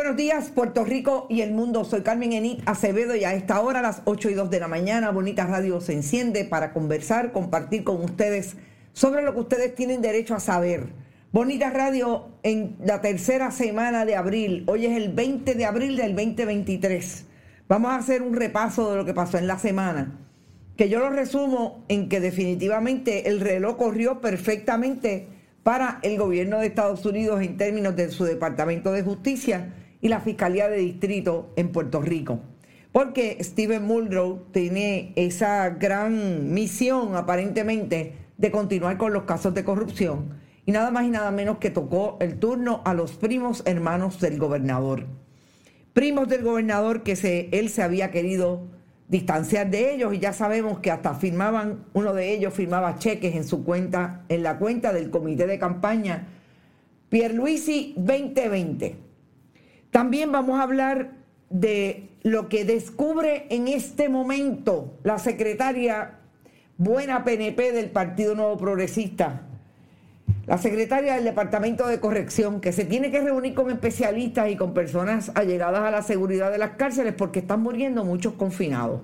[0.00, 1.84] Buenos días, Puerto Rico y el mundo.
[1.84, 4.66] Soy Carmen Enit Acevedo y a esta hora, a las 8 y 2 de la
[4.66, 8.56] mañana, Bonita Radio se enciende para conversar, compartir con ustedes
[8.94, 10.86] sobre lo que ustedes tienen derecho a saber.
[11.32, 14.64] Bonita Radio en la tercera semana de abril.
[14.68, 17.26] Hoy es el 20 de abril del 2023.
[17.68, 20.18] Vamos a hacer un repaso de lo que pasó en la semana.
[20.78, 25.28] Que yo lo resumo en que definitivamente el reloj corrió perfectamente
[25.62, 30.20] para el gobierno de Estados Unidos en términos de su Departamento de Justicia y la
[30.20, 32.40] Fiscalía de Distrito en Puerto Rico.
[32.92, 40.40] Porque Steven Muldrow tiene esa gran misión aparentemente de continuar con los casos de corrupción
[40.66, 44.38] y nada más y nada menos que tocó el turno a los primos hermanos del
[44.38, 45.06] gobernador.
[45.92, 48.62] Primos del gobernador que se, él se había querido
[49.08, 53.44] distanciar de ellos y ya sabemos que hasta firmaban, uno de ellos firmaba cheques en
[53.44, 56.28] su cuenta, en la cuenta del comité de campaña
[57.08, 59.09] Pierluisi 2020
[59.90, 61.12] también vamos a hablar
[61.48, 66.18] de lo que descubre en este momento la secretaria
[66.76, 69.42] buena PNP del Partido Nuevo Progresista,
[70.46, 74.74] la secretaria del Departamento de Corrección, que se tiene que reunir con especialistas y con
[74.74, 79.02] personas allegadas a la seguridad de las cárceles porque están muriendo muchos confinados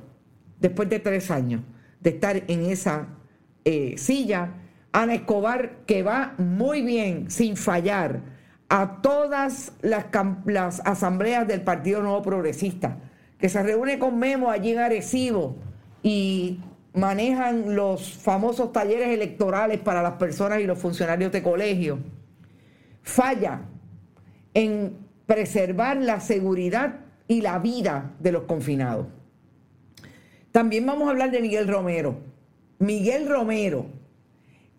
[0.60, 1.62] después de tres años
[2.00, 3.08] de estar en esa
[3.64, 4.54] eh, silla.
[4.92, 8.35] Ana Escobar, que va muy bien, sin fallar
[8.68, 12.98] a todas las, asambleas del Partido Nuevo Progresista,
[13.38, 15.56] que se reúne con Memo allí en Arecibo
[16.02, 16.60] y
[16.94, 21.98] manejan los famosos talleres electorales para las personas y los funcionarios de colegio,
[23.02, 23.62] falla
[24.54, 24.96] en
[25.26, 29.06] preservar la seguridad y la vida de los confinados.
[30.50, 32.18] También vamos a hablar de Miguel Romero.
[32.78, 33.86] Miguel Romero,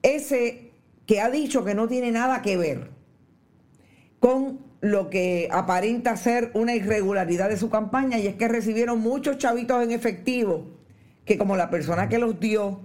[0.01, 0.71] ese
[1.05, 2.96] que ha dicho que no tiene nada que ver
[4.19, 9.37] con lo que aparenta ser una irregularidad de su campaña y es que recibieron muchos
[9.37, 10.77] chavitos en efectivo
[11.25, 12.79] que como la persona que los dio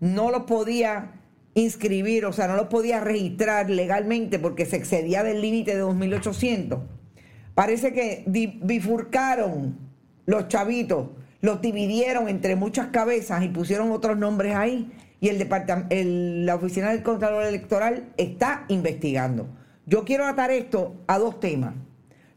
[0.00, 1.12] no los podía
[1.54, 6.80] inscribir, o sea, no los podía registrar legalmente porque se excedía del límite de 2.800.
[7.54, 9.78] Parece que bifurcaron
[10.26, 11.10] los chavitos,
[11.40, 14.90] los dividieron entre muchas cabezas y pusieron otros nombres ahí
[15.20, 19.46] y el, la oficina del Contralor Electoral está investigando.
[19.86, 21.74] Yo quiero atar esto a dos temas.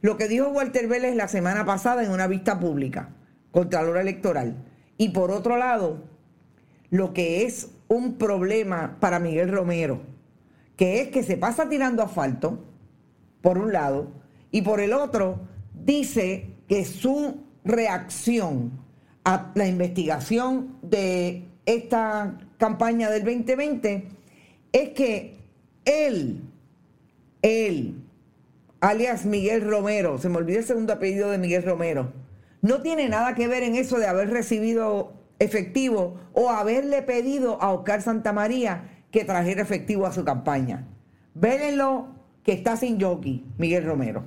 [0.01, 3.09] Lo que dijo Walter Vélez la semana pasada en una vista pública,
[3.51, 4.65] Contralor Electoral.
[4.97, 6.03] Y por otro lado,
[6.89, 10.01] lo que es un problema para Miguel Romero,
[10.75, 12.63] que es que se pasa tirando asfalto,
[13.41, 14.11] por un lado,
[14.51, 15.39] y por el otro,
[15.73, 18.71] dice que su reacción
[19.23, 24.07] a la investigación de esta campaña del 2020
[24.71, 25.37] es que
[25.85, 26.41] él
[27.47, 27.95] él
[28.79, 32.11] alias Miguel Romero, se me olvidó el segundo apellido de Miguel Romero,
[32.61, 37.71] no tiene nada que ver en eso de haber recibido efectivo o haberle pedido a
[37.71, 40.87] Oscar Santamaría que trajera efectivo a su campaña.
[41.33, 42.07] Vélenlo
[42.43, 44.23] que está sin jockey, Miguel Romero.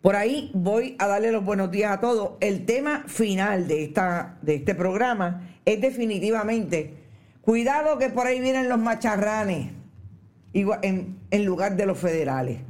[0.00, 2.32] Por ahí voy a darle los buenos días a todos.
[2.40, 6.94] El tema final de, esta, de este programa es definitivamente,
[7.42, 9.77] cuidado que por ahí vienen los macharranes
[10.82, 12.60] en, lugar de los federales.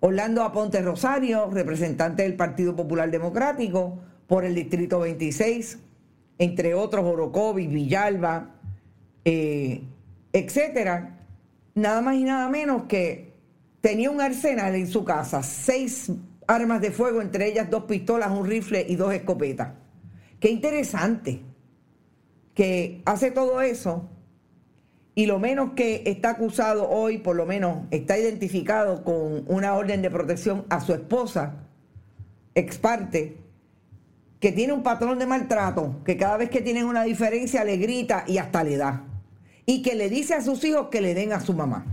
[0.00, 5.78] Orlando Aponte Rosario, representante del Partido Popular Democrático por el Distrito 26,
[6.38, 8.54] entre otros Orocovi, Villalba,
[9.24, 9.82] eh,
[10.32, 11.18] etcétera,
[11.74, 13.34] nada más y nada menos que
[13.80, 16.10] tenía un arsenal en su casa, seis
[16.46, 19.72] armas de fuego, entre ellas dos pistolas, un rifle y dos escopetas.
[20.38, 21.42] Qué interesante
[22.54, 24.08] que hace todo eso
[25.20, 30.00] y lo menos que está acusado hoy, por lo menos está identificado con una orden
[30.00, 31.56] de protección a su esposa,
[32.54, 33.36] ex parte,
[34.38, 38.24] que tiene un patrón de maltrato, que cada vez que tienen una diferencia le grita
[38.26, 39.04] y hasta le da.
[39.66, 41.84] Y que le dice a sus hijos que le den a su mamá.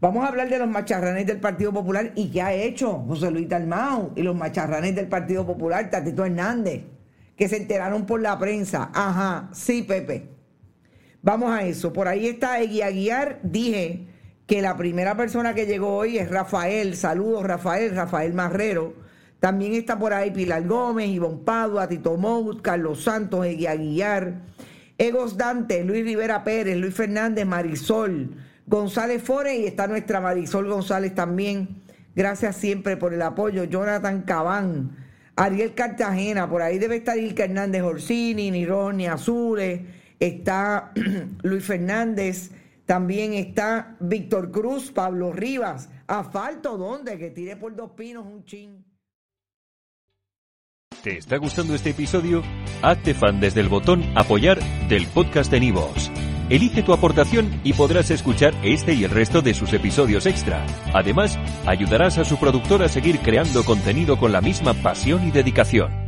[0.00, 3.48] Vamos a hablar de los macharranes del Partido Popular y qué ha hecho José Luis
[3.48, 6.84] Dalmau y los macharranes del Partido Popular, Tatito Hernández,
[7.34, 8.88] que se enteraron por la prensa.
[8.94, 10.37] Ajá, sí, Pepe.
[11.22, 11.92] Vamos a eso.
[11.92, 13.40] Por ahí está Egui Aguiar.
[13.42, 14.06] Dije
[14.46, 16.96] que la primera persona que llegó hoy es Rafael.
[16.96, 18.94] Saludos, Rafael, Rafael Marrero.
[19.40, 24.40] También está por ahí Pilar Gómez, Ivonne Padua, Tito Mout, Carlos Santos, Egui Aguiar,
[24.96, 28.34] Egos Dante, Luis Rivera Pérez, Luis Fernández, Marisol,
[28.66, 31.82] González Fore y está nuestra Marisol González también.
[32.16, 33.64] Gracias siempre por el apoyo.
[33.64, 34.96] Jonathan Cabán,
[35.36, 39.80] Ariel Cartagena, por ahí debe estar Ilka Hernández Orsini, Nironi Azures
[40.18, 40.92] está
[41.42, 42.50] Luis Fernández,
[42.86, 45.90] también está Víctor Cruz, Pablo Rivas.
[46.06, 47.18] ¿Asfalto dónde?
[47.18, 48.84] Que tire por dos pinos un chin.
[51.02, 52.42] ¿Te está gustando este episodio?
[52.82, 56.10] Hazte fan desde el botón Apoyar del podcast de Nivos.
[56.48, 60.64] Elige tu aportación y podrás escuchar este y el resto de sus episodios extra.
[60.94, 66.07] Además, ayudarás a su productor a seguir creando contenido con la misma pasión y dedicación.